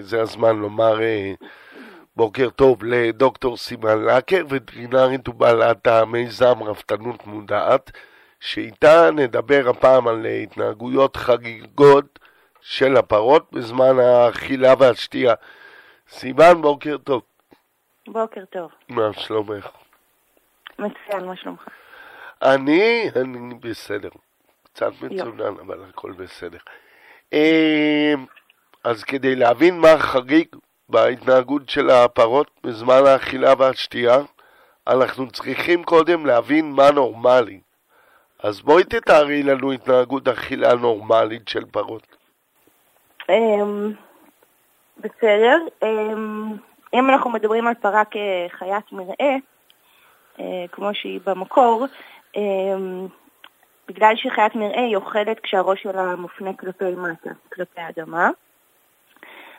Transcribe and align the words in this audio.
זה 0.00 0.20
הזמן 0.20 0.56
לומר 0.56 1.02
אה, 1.02 1.32
בוקר 2.16 2.50
טוב 2.50 2.84
לדוקטור 2.84 3.56
סימן 3.56 4.04
לקר, 4.04 4.44
וטרינרית 4.48 5.28
ובעלת 5.28 5.86
המיזם 5.86 6.62
רפתנות 6.62 7.26
מודעת, 7.26 7.90
שאיתה 8.40 9.10
נדבר 9.10 9.68
הפעם 9.68 10.08
על 10.08 10.26
התנהגויות 10.26 11.16
חגיגות 11.16 12.18
של 12.60 12.96
הפרות 12.96 13.52
בזמן 13.52 13.98
האכילה 13.98 14.74
והשתייה. 14.78 15.34
סימן, 16.08 16.62
בוקר 16.62 16.96
טוב. 16.98 17.22
בוקר 18.08 18.44
טוב. 18.44 18.70
מה 18.88 19.12
שלומך? 19.12 19.68
מצוין, 20.78 21.24
מה 21.26 21.36
שלומך? 21.36 21.68
אני, 22.42 23.10
אני 23.16 23.54
בסדר. 23.54 24.08
קצת 24.62 24.92
מצונן, 25.02 25.54
אבל 25.60 25.84
הכל 25.88 26.12
בסדר. 26.12 26.58
אה, 27.32 28.14
אז 28.84 29.04
כדי 29.04 29.36
להבין 29.36 29.78
מה 29.78 29.98
חריג 29.98 30.46
בהתנהגות 30.88 31.68
של 31.68 31.90
הפרות 31.90 32.50
בזמן 32.64 33.06
האכילה 33.06 33.54
והשתייה, 33.58 34.18
אנחנו 34.86 35.30
צריכים 35.30 35.84
קודם 35.84 36.26
להבין 36.26 36.72
מה 36.72 36.90
נורמלי. 36.90 37.60
אז 38.42 38.60
בואי 38.60 38.84
תתארי 38.84 39.42
לנו 39.42 39.72
התנהגות 39.72 40.28
אכילה 40.28 40.74
נורמלית 40.74 41.48
של 41.48 41.64
פרות. 41.64 42.16
אמ, 43.28 43.92
בסדר. 44.98 45.56
אמ, 45.82 46.52
אם 46.94 47.10
אנחנו 47.10 47.30
מדברים 47.30 47.66
על 47.66 47.74
פרה 47.74 48.02
כחיית 48.04 48.92
מרעה, 48.92 49.36
אה, 50.40 50.64
כמו 50.72 50.94
שהיא 50.94 51.20
במקור, 51.26 51.86
אמ, 52.36 53.06
בגלל 53.88 54.16
שהיא 54.16 54.32
חיית 54.32 54.54
מרעה 54.54 54.84
היא 54.84 54.96
אוכלת 54.96 55.40
כשהראש 55.40 55.82
שלה 55.82 56.16
מופנה 56.16 56.52
כלפי 56.52 56.94
מטה, 56.94 57.30
כלפי 57.52 57.80
האדמה. 57.80 58.30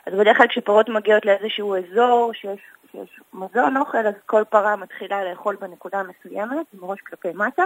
אז 0.06 0.14
בדרך 0.14 0.36
כלל 0.36 0.46
כשפרות 0.46 0.88
מגיעות 0.88 1.26
לאיזשהו 1.26 1.76
אזור 1.76 2.32
שיש, 2.34 2.60
שיש 2.92 3.20
מזון 3.32 3.76
אוכל, 3.76 4.06
אז 4.06 4.14
כל 4.26 4.44
פרה 4.44 4.76
מתחילה 4.76 5.24
לאכול 5.24 5.56
בנקודה 5.56 6.02
מסוימת, 6.02 6.66
עם 6.74 6.80
ראש 6.82 7.00
כלפי 7.00 7.28
מטה, 7.34 7.64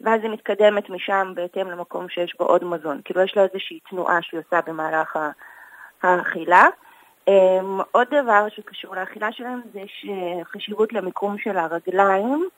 ואז 0.00 0.20
היא 0.22 0.30
מתקדמת 0.30 0.90
משם 0.90 1.32
בהתאם 1.34 1.70
למקום 1.70 2.08
שיש 2.08 2.36
בו 2.38 2.44
עוד 2.44 2.64
מזון. 2.64 3.00
כאילו 3.04 3.22
יש 3.22 3.36
לה 3.36 3.42
איזושהי 3.42 3.80
תנועה 3.90 4.22
שהיא 4.22 4.40
עושה 4.40 4.60
במהלך 4.66 5.18
האכילה. 6.02 6.66
Um, 7.30 7.82
עוד 7.92 8.06
דבר 8.10 8.46
שקשור 8.48 8.96
לאכילה 8.96 9.32
שלהם 9.32 9.60
זה 9.72 9.80
חשיבות 10.44 10.92
למיקום 10.92 11.38
של 11.38 11.56
הרגליים 11.56 12.48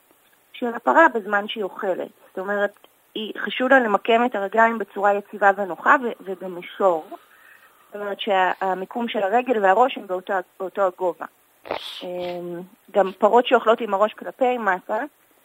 של 0.53 0.73
הפרה 0.75 1.07
בזמן 1.13 1.47
שהיא 1.47 1.63
אוכלת. 1.63 2.07
זאת 2.27 2.39
אומרת, 2.39 2.87
חשוב 3.37 3.69
לה 3.69 3.79
למקם 3.79 4.25
את 4.25 4.35
הרגליים 4.35 4.77
בצורה 4.77 5.13
יציבה 5.13 5.51
ונוחה 5.57 5.95
ובמישור. 6.21 7.17
זאת 7.93 8.01
אומרת 8.01 8.19
שהמיקום 8.19 9.07
של 9.07 9.23
הרגל 9.23 9.63
והראש 9.63 9.97
הם 9.97 10.07
באותו, 10.07 10.33
באותו 10.59 10.81
הגובה. 10.81 11.25
אמ, 12.03 12.61
גם 12.91 13.11
פרות 13.17 13.47
שאוכלות 13.47 13.81
עם 13.81 13.93
הראש 13.93 14.13
כלפי 14.13 14.57
מטה, 14.57 15.03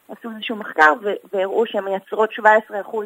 עשו 0.09 0.31
איזשהו 0.31 0.57
מחקר 0.57 0.93
והראו 1.33 1.67
שהן 1.67 1.85
מייצרות 1.85 2.31
17% 2.31 2.43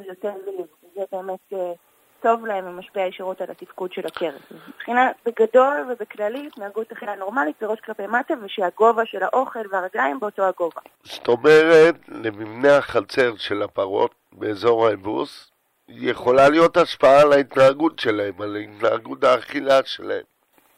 יותר 0.08 0.32
זיו. 0.44 0.64
זה 0.94 1.02
באמת 1.12 1.52
אה, 1.52 1.72
טוב 2.20 2.46
להם 2.46 2.64
ומשפיע 2.66 3.06
ישירות 3.06 3.40
על 3.40 3.50
התפקוד 3.50 3.92
של 3.92 4.06
הכרס. 4.06 4.42
מבחינה 4.68 5.10
בגדול 5.26 5.86
ובכללי, 5.88 6.46
התנהגות 6.46 6.92
אכילה 6.92 7.16
נורמלית 7.16 7.56
זה 7.60 7.66
ראש 7.66 7.80
כלפי 7.80 8.06
מטה 8.06 8.34
ושהגובה 8.42 9.06
של 9.06 9.22
האוכל 9.22 9.60
והרגליים 9.70 10.20
באותו 10.20 10.42
הגובה. 10.42 10.80
זאת 11.04 11.28
אומרת, 11.28 11.94
למבנה 12.08 12.76
החצר 12.76 13.36
של 13.36 13.62
הפרות 13.62 14.14
באזור 14.32 14.86
האבוס, 14.86 15.49
יכולה 15.90 16.48
להיות 16.48 16.76
השפעה 16.76 17.20
על 17.20 17.32
ההתנהגות 17.32 17.98
שלהם, 17.98 18.42
על 18.42 18.56
התנהגות 18.56 19.24
האכילה 19.24 19.84
שלהם. 19.84 20.22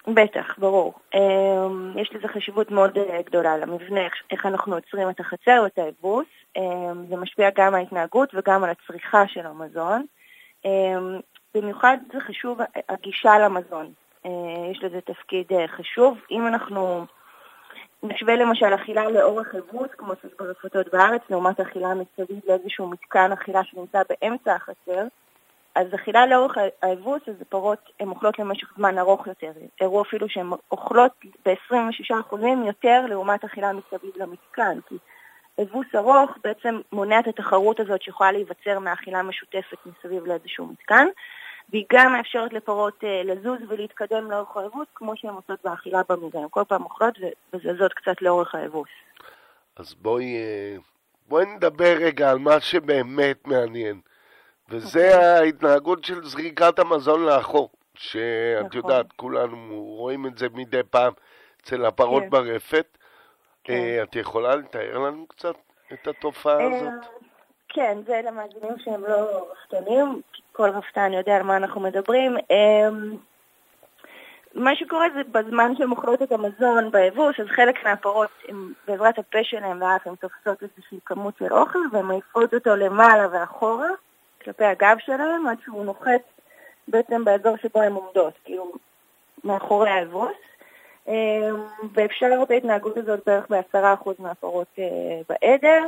בטח, 0.07 0.59
ברור. 0.59 0.95
אמ, 1.15 1.99
יש 1.99 2.11
לזה 2.15 2.29
חשיבות 2.29 2.71
מאוד 2.71 2.99
אה, 2.99 3.23
גדולה 3.23 3.57
למבנה, 3.57 4.01
איך 4.31 4.47
אנחנו 4.47 4.75
עוצרים 4.75 5.11
את 5.11 5.21
החצר 5.21 5.59
או 5.61 5.67
את 5.67 5.79
האבוס. 5.79 6.27
אמ, 6.57 7.07
זה 7.09 7.17
משפיע 7.17 7.51
גם 7.57 7.67
על 7.67 7.75
ההתנהגות 7.75 8.35
וגם 8.35 8.65
על 8.65 8.71
הצריכה 8.71 9.29
של 9.29 9.47
המזון. 9.47 10.07
אמ, 10.65 11.21
במיוחד 11.55 11.97
זה 12.13 12.21
חשוב 12.21 12.59
הגישה 12.89 13.39
למזון. 13.39 13.93
אה, 14.27 14.31
יש 14.71 14.83
לזה 14.83 15.01
תפקיד 15.01 15.47
אה, 15.53 15.69
חשוב. 15.69 16.19
אם 16.31 16.47
אנחנו 16.47 17.07
נשווה 18.03 18.37
למשל 18.37 18.75
אכילה 18.75 19.11
לאורך 19.11 19.55
אבוס, 19.55 19.89
כמו 19.97 20.13
שיש 20.23 20.33
ברפתות 20.39 20.89
בארץ, 20.93 21.23
לעומת 21.31 21.61
אכילה 21.61 21.89
מסביב 21.95 22.41
לאיזשהו 22.49 22.87
מתקן 22.87 23.33
אכילה 23.33 23.65
שנמצא 23.65 24.03
באמצע 24.09 24.55
החצר, 24.55 25.07
אז 25.75 25.95
אכילה 25.95 26.27
לאורך 26.27 26.57
האבוס, 26.83 27.23
אז 27.29 27.35
הפרות 27.41 27.91
הן 28.01 28.09
אוכלות 28.09 28.39
למשך 28.39 28.73
זמן 28.77 28.99
ארוך 28.99 29.27
יותר. 29.27 29.53
הראו 29.81 30.03
אפילו 30.03 30.29
שהן 30.29 30.51
אוכלות 30.71 31.13
ב-26% 31.47 32.37
יותר 32.67 33.07
לעומת 33.09 33.45
אכילה 33.45 33.73
מסביב 33.73 34.11
למתקן, 34.17 34.79
כי 34.89 34.95
אבוס 35.63 35.87
ארוך 35.95 36.31
בעצם 36.45 36.81
מונע 36.93 37.21
את 37.21 37.27
התחרות 37.27 37.81
הזאת 37.81 38.03
שיכולה 38.03 38.33
להיווצר 38.33 38.79
מאכילה 38.79 39.23
משותפת 39.23 39.79
מסביב 39.87 40.27
לאיזשהו 40.27 40.67
מתקן. 40.67 41.07
והיא 41.71 41.85
גם 41.93 42.13
מאפשרת 42.13 42.53
לפרות 42.53 43.05
אה, 43.05 43.23
לזוז 43.25 43.59
ולהתקדם 43.69 44.31
לאורך 44.31 44.57
האבוס, 44.57 44.87
כמו 44.95 45.17
שהן 45.17 45.31
עושות 45.31 45.59
באכילה 45.65 46.01
במגע. 46.09 46.39
הן 46.39 46.47
כל 46.51 46.63
פעם 46.69 46.85
אוכלות 46.85 47.15
וזזות 47.53 47.93
קצת 47.93 48.23
לאורך 48.23 48.55
האבוס. 48.55 48.89
אז 49.77 49.95
בואי, 49.95 50.37
אה, 50.37 50.77
בואי 51.29 51.47
נדבר 51.47 51.95
רגע 52.01 52.31
על 52.31 52.39
מה 52.39 52.61
שבאמת 52.61 53.47
מעניין, 53.47 54.01
וזה 54.69 55.11
okay. 55.11 55.15
אוקיי. 55.15 55.39
ההתנהגות 55.39 56.05
של 56.05 56.25
זריקת 56.25 56.79
המזון 56.79 57.25
לאחור, 57.25 57.71
שאת 57.95 58.21
נכון. 58.65 58.77
יודעת, 58.77 59.07
כולנו 59.17 59.85
רואים 59.85 60.27
את 60.27 60.39
זה 60.39 60.47
מדי 60.55 60.83
פעם 60.91 61.13
אצל 61.63 61.85
הפרות 61.85 62.23
okay. 62.23 62.27
כן. 62.27 62.31
ברפת. 62.31 62.87
Okay. 62.93 62.99
כן. 63.65 63.73
אה, 63.73 64.03
את 64.03 64.17
יכולה 64.17 64.57
לתאר 64.57 64.99
לנו 64.99 65.27
קצת 65.27 65.55
את 65.93 66.07
התופעה 66.07 66.65
הזאת? 66.65 67.23
כן, 67.75 67.99
זה 68.07 68.21
למאזינים 68.25 68.79
שהם 68.79 69.03
לא 69.05 69.49
רפתנים, 69.53 70.21
כל 70.53 70.71
רפתן 70.71 71.13
יודע 71.13 71.37
על 71.37 71.43
מה 71.43 71.57
אנחנו 71.57 71.81
מדברים. 71.81 72.37
אמ, 72.51 73.17
מה 74.55 74.77
שקורה 74.77 75.07
זה 75.15 75.21
בזמן 75.33 75.77
שהן 75.77 75.91
אוכלות 75.91 76.23
את 76.23 76.33
המזון 76.33 76.91
ביבוש, 76.91 77.41
אז 77.41 77.47
חלק 77.47 77.85
מהפרות, 77.85 78.31
הם, 78.49 78.73
בעזרת 78.89 79.19
הפה 79.19 79.39
שלהם 79.43 79.83
ואף 79.83 80.07
הן 80.07 80.15
תופסות 80.15 80.63
איזושהי 80.63 80.99
כמות 81.07 81.35
של 81.39 81.53
אוכל 81.53 81.79
והן 81.93 82.05
מעיפות 82.05 82.55
אותו 82.55 82.77
למעלה 82.77 83.27
ואחורה, 83.33 83.89
כלפי 84.45 84.65
הגב 84.65 84.97
שלהם, 84.99 85.47
עד 85.47 85.57
שהוא 85.65 85.85
נוחת 85.85 86.23
בעצם 86.89 87.25
באזור 87.25 87.57
שבו 87.57 87.81
הן 87.81 87.93
עומדות, 87.93 88.35
כאילו 88.45 88.73
מאחורי 89.45 89.91
האבוס. 89.91 90.37
אמ, 91.09 91.15
ואפשר 91.95 92.27
לראות 92.27 92.47
את 92.47 92.51
ההתנהגות 92.51 92.97
הזאת 92.97 93.21
בערך 93.27 93.47
בעשרה 93.51 93.95
אחוז 93.95 94.17
מהפרות 94.19 94.69
אה, 94.79 95.21
בעדר. 95.29 95.83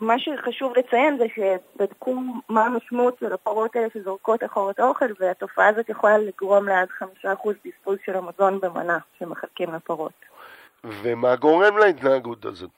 מה 0.00 0.18
שחשוב 0.18 0.72
לציין 0.76 1.18
זה 1.18 1.24
שבדקו 1.34 2.14
מה 2.48 2.64
המשמעות 2.64 3.16
של 3.20 3.32
הפרות 3.32 3.76
האלה 3.76 3.88
שזורקות 3.94 4.44
אחרות 4.44 4.78
האוכל, 4.78 5.06
והתופעה 5.20 5.68
הזאת 5.68 5.88
יכולה 5.88 6.18
לגרום 6.18 6.68
לעד 6.68 6.88
חמישה 6.90 7.32
אחוז 7.32 7.54
בזבוז 7.64 7.98
של 8.04 8.16
המזון 8.16 8.60
במנה 8.60 8.98
שמחלקים 9.18 9.74
לפרות. 9.74 10.12
ומה 10.84 11.36
גורם 11.36 11.78
להתנהגות 11.78 12.44
הזאת? 12.44 12.70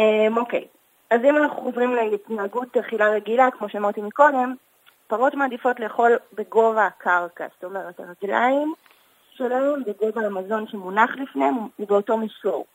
אמ, 0.00 0.36
אוקיי, 0.36 0.64
אז 1.10 1.20
אם 1.24 1.36
אנחנו 1.36 1.62
חוזרים 1.62 1.94
להתנהגות 1.94 2.76
אכילה 2.76 3.10
רגילה, 3.10 3.50
כמו 3.50 3.68
שאמרתי 3.68 4.00
מקודם, 4.00 4.54
פרות 5.06 5.34
מעדיפות 5.34 5.80
לאכול 5.80 6.16
בגובה 6.32 6.86
הקרקע, 6.86 7.46
זאת 7.54 7.64
אומרת 7.64 8.00
הרגליים 8.00 8.74
שלהם 9.30 9.82
בגובה 9.86 10.26
המזון 10.26 10.66
שמונח 10.66 11.10
לפניהם 11.16 11.54
הוא 11.54 11.88
באותו 11.88 12.16
מישור. 12.16 12.66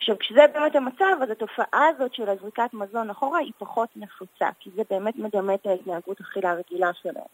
עכשיו, 0.00 0.18
כשזה 0.18 0.46
באמת 0.54 0.76
המצב, 0.76 1.22
אז 1.22 1.30
התופעה 1.30 1.88
הזאת 1.88 2.14
של 2.14 2.28
הזריקת 2.28 2.70
מזון 2.72 3.10
אחורה 3.10 3.38
היא 3.38 3.52
פחות 3.58 3.88
נפוצה, 3.96 4.48
כי 4.60 4.70
זה 4.76 4.82
באמת 4.90 5.16
מדמה 5.16 5.54
את 5.54 5.66
ההתנהגות 5.66 6.20
אכילה 6.20 6.50
הרגילה 6.50 6.90
שלהם. 7.02 7.24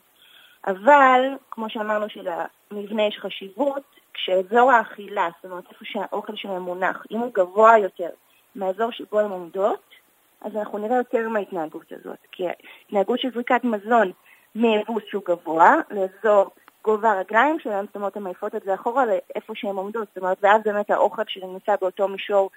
אבל, 0.66 1.21
כמו 1.50 1.71
שאמרנו 1.71 2.06
שלמבנה 2.09 3.03
יש 3.03 3.18
חשיבות, 3.18 3.83
כשאזור 4.15 4.72
האכילה, 4.72 5.28
זאת 5.36 5.51
אומרת 5.51 5.65
איפה 5.71 5.84
שהאוכל 5.84 6.36
שלהם 6.36 6.63
מונח, 6.63 7.04
אם 7.10 7.18
הוא 7.18 7.30
גבוה 7.34 7.78
יותר 7.78 8.10
מהאזור 8.54 8.92
שבו 8.92 9.21
הן 9.21 9.30
עומדות, 9.30 9.91
אז 10.41 10.57
אנחנו 10.57 10.78
נראה 10.78 10.97
יותר 10.97 11.28
מההתנהגות 11.28 11.92
הזאת. 11.92 12.19
כי 12.33 12.45
ההתנהגות 12.48 13.21
של 13.21 13.30
זריקת 13.34 13.65
מזון 13.65 14.12
מאבוס 14.54 15.03
שהוא 15.09 15.22
גבוה 15.27 15.74
לאזור 15.91 16.51
גובה 16.86 17.12
הרגליים 17.12 17.59
שלהם, 17.59 17.86
זאת 17.86 17.97
אומרת, 17.97 18.16
הן 18.16 18.22
מעיפות 18.22 18.54
את 18.54 18.62
זה 18.62 18.74
אחורה 18.74 19.04
לאיפה 19.06 19.53
שהן 19.56 19.77
עומדות, 19.77 20.09
זאת 20.09 20.18
אומרת, 20.18 20.38
ואז 20.41 20.60
באמת 20.65 20.91
האוכל 20.91 21.22
שלהם 21.28 21.53
נמצא 21.53 21.77
באותו 21.80 22.09
מישור 22.09 22.50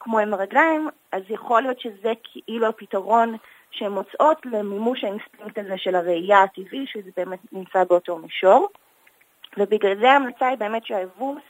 כמו 0.00 0.18
עם 0.18 0.34
הרגליים, 0.34 0.88
אז 1.12 1.22
יכול 1.28 1.62
להיות 1.62 1.80
שזה 1.80 2.12
כאילו 2.22 2.66
הפתרון 2.66 3.36
שהן 3.70 3.92
מוצאות 3.92 4.46
למימוש 4.46 5.04
האינסטינקט 5.04 5.58
הזה 5.58 5.74
של 5.76 5.94
הראייה 5.94 6.42
הטבעי, 6.42 6.86
שזה 6.86 7.10
באמת 7.16 7.38
נמצא 7.52 7.84
באותו 7.84 8.18
מישור. 8.18 8.68
ובגלל 9.56 10.00
זה 10.00 10.10
ההמלצה 10.10 10.46
היא 10.48 10.58
באמת 10.58 10.86
שהאבוס 10.86 11.42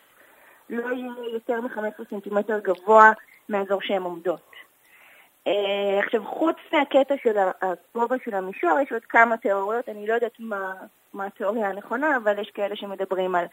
לא 0.71 0.93
יהיה 0.93 1.13
יותר 1.33 1.61
מ-15 1.61 2.05
סנטימטר 2.11 2.59
גבוה 2.59 3.13
מהאזור 3.49 3.83
שהן 3.83 4.03
עומדות. 4.03 4.56
אה, 5.47 6.01
עכשיו, 6.05 6.25
חוץ 6.25 6.57
מהקטע 6.73 7.15
של 7.23 7.37
הגובה 7.63 8.17
של 8.25 8.35
המישור, 8.35 8.81
יש 8.83 8.93
עוד 8.93 9.05
כמה 9.05 9.37
תיאוריות, 9.37 9.89
אני 9.89 10.07
לא 10.07 10.15
יודעת 10.15 10.37
מה, 10.39 10.73
מה 11.15 11.27
התיאוריה 11.27 11.69
הנכונה, 11.69 12.17
אבל 12.17 12.39
יש 12.39 12.51
כאלה 12.51 12.77
שמדברים 12.77 13.35
על... 13.35 13.45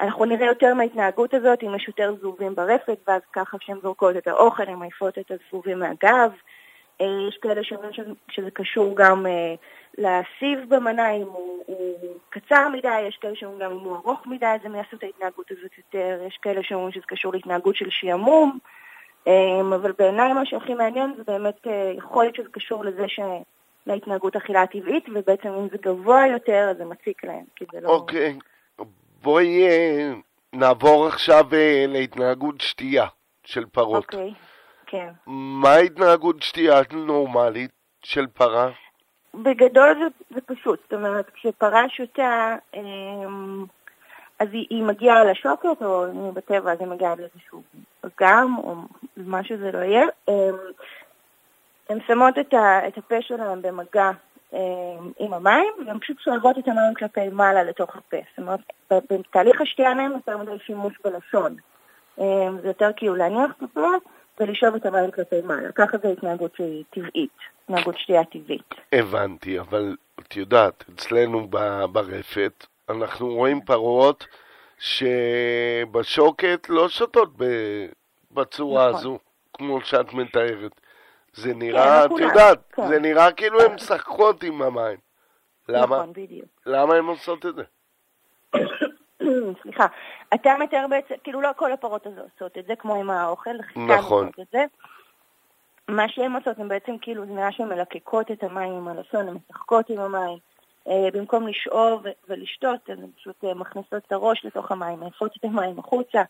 אנחנו 0.00 0.24
נראה 0.24 0.46
יותר 0.46 0.74
מההתנהגות 0.74 1.34
הזאת, 1.34 1.62
אם 1.62 1.74
יש 1.74 1.88
יותר 1.88 2.14
זבובים 2.20 2.54
ברפת, 2.54 2.98
ואז 3.08 3.22
ככה 3.32 3.58
כשהן 3.58 3.78
זורקות 3.82 4.16
את 4.16 4.26
האוכל, 4.28 4.62
הן 4.62 4.74
מעיפות 4.74 5.18
את 5.18 5.30
הזבובים 5.30 5.78
מהגב. 5.78 6.32
אה, 7.00 7.06
יש 7.28 7.38
כאלה 7.42 7.64
שאומרים 7.64 7.90
שזה 8.30 8.50
קשור 8.50 8.96
גם 8.96 9.26
אה, 9.26 9.54
לסיב 9.98 10.74
במנה, 10.74 11.10
אם 11.10 11.22
הוא, 11.22 11.64
הוא 11.66 12.14
קצר 12.30 12.68
מדי, 12.68 13.00
יש 13.00 13.16
כאלה 13.16 13.36
שאומרים 13.36 13.60
גם 13.60 13.72
אם 13.72 13.78
הוא 13.78 13.96
ארוך 13.96 14.26
מדי, 14.26 14.46
אז 14.46 14.60
הם 14.64 14.74
יעשו 14.74 14.96
את 14.96 15.02
ההתנהגות 15.02 15.50
הזאת 15.50 15.70
יותר, 15.78 16.22
יש 16.26 16.38
כאלה 16.42 16.62
שאומרים 16.62 16.92
שזה 16.92 17.04
קשור 17.06 17.32
להתנהגות 17.32 17.76
של 17.76 17.90
שעמום. 17.90 18.58
אמ, 19.28 19.72
אבל 19.72 19.92
בעיניי 19.98 20.32
מה 20.32 20.46
שהכי 20.46 20.74
מעניין 20.74 21.14
זה 21.16 21.22
באמת 21.26 21.66
אה, 21.66 21.92
יכול 21.96 22.24
להיות 22.24 22.34
שזה 22.34 22.48
קשור 22.52 22.84
לזה 22.84 23.08
ש... 23.08 23.20
להתנהגות 23.88 24.36
אכילה 24.36 24.62
הטבעית, 24.62 25.04
ובעצם 25.14 25.48
אם 25.48 25.68
זה 25.68 25.76
גבוה 25.82 26.26
יותר 26.26 26.68
אז 26.70 26.76
זה 26.76 26.84
מציק 26.84 27.24
להם, 27.24 27.44
כי 27.56 27.64
זה 27.72 27.80
לא... 27.80 27.88
אוקיי, 27.88 28.38
בואי 29.22 29.66
אה, 29.66 30.12
נעבור 30.52 31.06
עכשיו 31.06 31.44
אה, 31.52 31.84
להתנהגות 31.88 32.60
שתייה 32.60 33.06
של 33.44 33.66
פרות. 33.66 34.04
אוקיי, 34.04 34.34
כן. 34.86 35.08
מה 35.26 35.70
ההתנהגות 35.70 36.42
שתייה 36.42 36.80
נורמלית 36.92 37.70
של 38.02 38.26
פרה? 38.26 38.70
בגדול 39.34 39.94
זה, 39.98 40.34
זה 40.34 40.40
פשוט, 40.40 40.80
זאת 40.82 40.92
אומרת, 40.92 41.30
כשפרה 41.30 41.88
שותה, 41.88 42.56
אמ, 42.74 43.64
אז 44.38 44.48
היא, 44.52 44.66
היא 44.70 44.82
מגיעה 44.82 45.24
לשוקת, 45.24 45.82
או 45.82 46.32
בטבע 46.32 46.72
אז 46.72 46.80
היא 46.80 46.88
מגיעה 46.88 47.14
לאיזשהו 47.14 47.62
אגם, 48.02 48.54
או 48.58 48.74
מה 49.16 49.44
שזה 49.44 49.72
לא 49.72 49.78
יהיה. 49.78 50.06
הן 51.88 51.98
שמות 52.06 52.38
את, 52.38 52.54
ה, 52.54 52.88
את 52.88 52.98
הפה 52.98 53.22
שלהן 53.22 53.62
במגע 53.62 54.10
עם 55.18 55.34
המים, 55.34 55.72
והן 55.86 55.98
פשוט 55.98 56.20
שואבות 56.20 56.58
את 56.58 56.68
המים 56.68 56.94
כלפי 56.94 57.28
מעלה 57.28 57.62
לתוך 57.62 57.96
הפה. 57.96 58.16
זאת 58.16 58.38
אומרת, 58.38 58.60
בתהליך 58.90 59.60
השתייה 59.60 59.94
להם 59.94 60.12
יותר 60.12 60.36
מדי 60.36 60.58
שימוש 60.66 60.94
בלשון. 61.04 61.56
זה 62.62 62.68
יותר 62.68 62.90
כאילו 62.96 63.14
להניח 63.14 63.50
את 63.58 63.62
הפה 63.62 63.88
ולשאוב 64.40 64.74
את 64.74 64.86
המים 64.86 65.10
כלפי 65.10 65.40
מעלה. 65.44 65.72
ככה 65.72 65.98
זה 66.02 66.08
התנהגות 66.08 66.56
שהיא 66.56 66.84
טבעית, 66.90 67.30
התנהגות 67.64 67.98
שתייה 67.98 68.24
טבעית. 68.24 68.74
הבנתי, 68.92 69.60
אבל 69.60 69.96
את 70.20 70.36
יודעת, 70.36 70.84
אצלנו 70.94 71.48
ברפת 71.92 72.66
אנחנו 72.88 73.34
רואים 73.34 73.60
פרות 73.60 74.26
שבשוקת 74.78 76.66
לא 76.68 76.88
שותות 76.88 77.32
בצורה 78.30 78.88
נכון. 78.88 79.00
הזו, 79.00 79.18
כמו 79.54 79.80
שאת 79.80 80.12
מתארת. 80.12 80.80
זה 81.32 81.52
כן, 81.52 81.58
נראה, 81.58 82.04
את 82.04 82.10
יודעת, 82.18 82.58
כן. 82.72 82.88
זה 82.88 82.98
נראה 82.98 83.32
כאילו 83.32 83.60
הן 83.60 83.74
משחקות 83.74 84.42
עם 84.42 84.62
המים. 84.62 84.98
למה? 85.68 85.96
נכון, 85.96 86.12
בדיוק. 86.12 86.48
למה 86.66 86.94
הן 86.94 87.04
עושות 87.04 87.46
את 87.46 87.54
זה? 87.54 87.62
סליחה, 89.62 89.86
אתה 90.34 90.54
מתאר 90.60 90.86
בעצם, 90.90 91.14
כאילו 91.24 91.40
לא 91.40 91.50
כל 91.56 91.72
הפרות 91.72 92.06
הזו 92.06 92.20
עושות 92.20 92.58
את 92.58 92.66
זה, 92.66 92.76
כמו 92.76 92.94
עם 92.94 93.10
האוכל, 93.10 93.50
נכון. 93.76 94.30
את 94.40 94.46
זה. 94.52 94.64
מה 95.88 96.08
שהן 96.08 96.32
עושות, 96.32 96.58
הן 96.58 96.68
בעצם 96.68 96.98
כאילו, 96.98 97.26
זה 97.26 97.32
נראה 97.32 97.52
שהן 97.52 97.68
מלקקות 97.68 98.30
את 98.30 98.44
המים 98.44 98.72
עם 98.72 98.88
הלשון, 98.88 99.28
הן 99.28 99.34
משחקות 99.34 99.90
עם 99.90 100.00
המים. 100.00 100.38
אה, 100.88 101.08
במקום 101.12 101.48
לשאוב 101.48 102.02
ולשתות, 102.28 102.88
הן 102.88 103.06
פשוט 103.16 103.44
אה, 103.44 103.54
מכניסות 103.54 104.02
את 104.06 104.12
הראש 104.12 104.44
לתוך 104.44 104.72
המים, 104.72 105.00
מעיפות 105.00 105.36
את 105.36 105.44
המים 105.44 105.78
החוצה. 105.78 106.22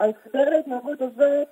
ההסבר 0.00 0.44
להתנהגות 0.50 0.98
הזאת, 1.00 1.48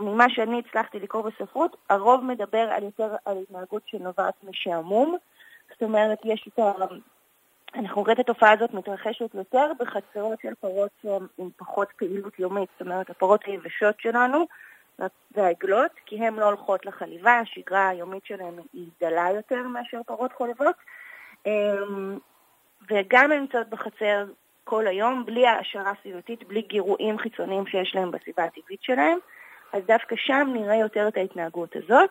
ממה 0.00 0.30
שאני 0.30 0.62
הצלחתי 0.66 0.98
לקרוא 1.00 1.22
בספרות, 1.30 1.76
הרוב 1.90 2.24
מדבר 2.24 2.68
על 2.70 2.82
יותר 2.82 3.14
על 3.24 3.38
התנהגות 3.42 3.82
שנובעת 3.86 4.34
משעמום. 4.44 5.16
זאת 5.70 5.82
אומרת, 5.82 6.18
יש 6.24 6.48
את 6.48 6.58
ה... 6.58 6.72
אנחנו 7.74 8.02
רואים 8.02 8.14
את 8.14 8.18
התופעה 8.18 8.52
הזאת 8.52 8.74
מתרחשת 8.74 9.34
יותר 9.34 9.72
בחצרות 9.78 10.40
של 10.42 10.54
פרות 10.60 11.04
עם 11.38 11.48
פחות 11.56 11.88
פעילות 11.96 12.38
יומית, 12.38 12.68
זאת 12.72 12.80
אומרת, 12.80 13.10
הפרות 13.10 13.44
היבשות 13.44 14.00
שלנו 14.00 14.46
והעגלות, 15.34 15.90
כי 16.06 16.26
הן 16.26 16.34
לא 16.34 16.44
הולכות 16.44 16.86
לחליבה, 16.86 17.38
השגרה 17.38 17.88
היומית 17.88 18.24
שלהן 18.24 18.54
היא 18.72 18.88
דלה 19.00 19.30
יותר 19.34 19.62
מאשר 19.62 20.00
פרות 20.06 20.32
חולבות, 20.32 20.76
אמ, 21.46 22.18
וגם 22.90 23.32
הן 23.32 23.40
נמצאות 23.40 23.68
בחצר 23.68 24.24
כל 24.64 24.86
היום, 24.86 25.26
בלי 25.26 25.46
העשרה 25.46 25.92
סביבתית, 26.02 26.48
בלי 26.48 26.62
גירויים 26.62 27.18
חיצוניים 27.18 27.66
שיש 27.66 27.94
להם 27.94 28.10
בסביבה 28.10 28.44
הטבעית 28.44 28.82
שלהם, 28.82 29.18
אז 29.72 29.82
דווקא 29.86 30.16
שם 30.18 30.48
נראה 30.52 30.76
יותר 30.76 31.08
את 31.08 31.16
ההתנהגות 31.16 31.76
הזאת. 31.76 32.10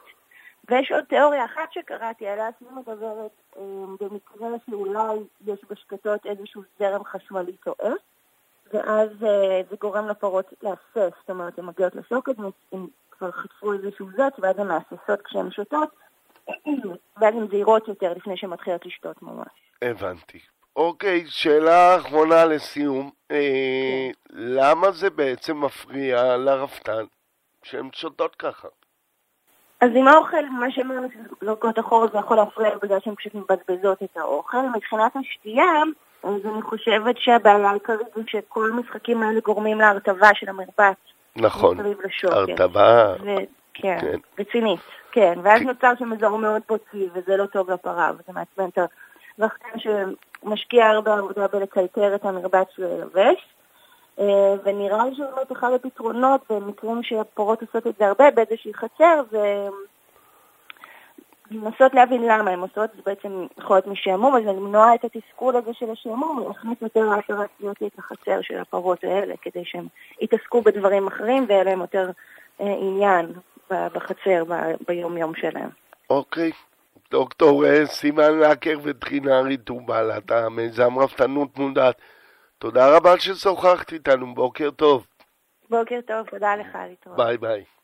ויש 0.69 0.91
עוד 0.91 1.03
תיאוריה 1.03 1.45
אחת 1.45 1.73
שקראתי 1.73 2.27
עליה, 2.27 2.49
שהיא 2.59 2.69
מדברת 2.71 3.31
אמ, 3.57 3.95
במקרה 3.99 4.47
שאולי 4.69 5.17
יש 5.45 5.59
בשקטות 5.69 6.25
איזשהו 6.25 6.61
זרם 6.79 7.03
חשמלי 7.03 7.55
טועה, 7.57 7.93
ואז 8.73 9.09
אה, 9.23 9.61
זה 9.69 9.75
גורם 9.81 10.07
לפרות 10.07 10.53
להסס, 10.61 11.15
זאת 11.19 11.29
אומרת, 11.29 11.59
הן 11.59 11.65
מגיעות 11.65 11.95
לשוקת, 11.95 12.35
הן 12.71 12.85
כבר 13.11 13.31
חטפו 13.31 13.73
איזשהו 13.73 14.07
זאת, 14.17 14.33
ואז 14.39 14.59
הן 14.59 14.67
מהססות 14.67 15.21
כשהן 15.23 15.51
שותות, 15.51 15.89
ואז 17.17 17.35
הן 17.35 17.47
זהירות 17.51 17.87
יותר 17.87 18.13
לפני 18.13 18.37
שהן 18.37 18.49
מתחילות 18.49 18.85
לשתות 18.85 19.21
ממש. 19.21 19.49
הבנתי. 19.81 20.39
אוקיי, 20.75 21.23
שאלה 21.27 21.97
אחרונה 21.97 22.45
לסיום. 22.45 23.11
אה. 23.31 24.09
למה 24.29 24.91
זה 24.91 25.09
בעצם 25.09 25.61
מפריע 25.61 26.37
לרפתן 26.37 27.05
שהן 27.63 27.89
שותות 27.93 28.35
ככה? 28.35 28.67
אז 29.81 29.89
עם 29.95 30.07
האוכל, 30.07 30.45
מה 30.59 30.71
שאמרנו 30.71 31.07
שזה 31.11 31.29
לוקות 31.41 31.79
אחורה 31.79 32.07
זה 32.07 32.17
יכול 32.17 32.37
להפריע 32.37 32.77
בגלל 32.81 32.99
שהן 32.99 33.15
פשוט 33.15 33.35
מבזבזות 33.35 34.03
את 34.03 34.17
האוכל. 34.17 34.61
מבחינת 34.75 35.15
השתייה, 35.15 35.83
אז 36.23 36.45
אני 36.45 36.61
חושבת 36.61 37.17
שהבעיה 37.17 37.69
העיקרית 37.69 38.07
זה 38.15 38.21
שכל 38.27 38.69
המשחקים 38.73 39.23
האלה 39.23 39.39
גורמים 39.39 39.79
להרטבה 39.79 40.29
של 40.33 40.49
המרבץ. 40.49 40.97
נכון, 41.35 41.77
הרטבה... 42.23 43.13
כן, 43.73 43.97
כן, 43.99 44.17
רצינית, 44.39 44.79
כן. 45.11 45.39
ואז 45.43 45.61
נוצר 45.61 45.91
שם 45.99 46.13
אזור 46.13 46.37
מאוד 46.37 46.61
בוצי, 46.69 47.09
וזה 47.13 47.37
לא 47.37 47.45
טוב 47.45 47.71
לפרה, 47.71 48.11
וזה 48.13 48.33
מעצבן 48.33 48.69
את 48.69 48.79
הרחקן 49.39 49.79
שמשקיע 49.79 50.87
הרבה 50.87 51.13
עבודה 51.13 51.47
בלקלקר 51.47 52.15
את 52.15 52.25
המרבץ 52.25 52.67
ולבש. 52.79 53.45
אה, 54.19 54.53
ונראה 54.63 55.05
לי 55.05 55.15
שבאמת 55.15 55.51
אחד 55.51 55.71
הפתרונות 55.73 56.41
במקרים 56.49 57.03
שהפרות 57.03 57.61
עושות 57.61 57.87
את 57.87 57.93
זה 57.99 58.07
הרבה 58.07 58.31
באיזושהי 58.31 58.73
חצר 58.73 59.21
זה 59.31 59.67
לנסות 61.51 61.93
להבין 61.93 62.21
למה 62.21 62.51
הן 62.51 62.59
עושות, 62.59 62.89
זה 62.95 63.01
בעצם 63.05 63.45
יכול 63.57 63.75
להיות 63.75 63.87
משעמום, 63.87 64.35
אז 64.35 64.43
למנוע 64.43 64.95
את 64.95 65.05
התסכול 65.05 65.55
הזה 65.55 65.73
של 65.73 65.91
השעמום, 65.91 66.43
להכניס 66.47 66.81
יותר 66.81 67.09
העשרה 67.11 67.45
סביבתית 67.57 67.93
לחצר 67.97 68.41
של 68.41 68.59
הפרות 68.59 69.03
האלה, 69.03 69.33
כדי 69.41 69.65
שהן 69.65 69.87
יתעסקו 70.21 70.61
בדברים 70.61 71.07
אחרים 71.07 71.45
ויהיה 71.47 71.63
להם 71.63 71.81
יותר 71.81 72.09
אה, 72.61 72.75
עניין 72.79 73.33
בחצר 73.71 74.43
ביום-יום 74.87 75.35
שלהם. 75.35 75.69
אוקיי. 76.09 76.51
דוקטור 77.11 77.65
אה, 77.65 77.85
סימן 77.85 78.39
לקר 78.39 78.79
וטרינרית 78.83 79.61
טובלת, 79.63 80.31
המיזם 80.31 80.99
רפתנות 80.99 81.57
מודעת. 81.57 82.01
תודה 82.57 82.97
רבה 82.97 83.19
ששוחחת 83.19 83.93
איתנו, 83.93 84.35
בוקר 84.35 84.71
טוב. 84.71 85.07
בוקר 85.69 85.99
טוב, 86.07 86.27
תודה 86.29 86.55
לך, 86.55 86.77
להתראות. 86.89 87.17
ביי. 87.17 87.37
ביי. 87.37 87.76